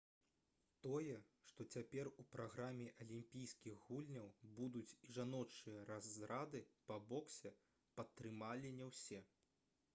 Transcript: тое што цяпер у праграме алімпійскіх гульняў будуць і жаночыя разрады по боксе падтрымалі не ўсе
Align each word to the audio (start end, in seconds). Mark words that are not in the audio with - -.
тое 0.85 1.17
што 1.49 1.65
цяпер 1.77 2.09
у 2.23 2.25
праграме 2.35 2.87
алімпійскіх 3.05 3.85
гульняў 3.89 4.25
будуць 4.61 4.97
і 5.09 5.13
жаночыя 5.21 5.85
разрады 5.93 6.65
по 6.91 7.01
боксе 7.15 7.55
падтрымалі 8.01 8.77
не 8.81 8.93
ўсе 8.93 9.27